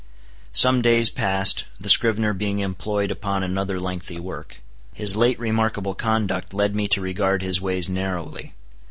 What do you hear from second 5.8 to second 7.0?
conduct led me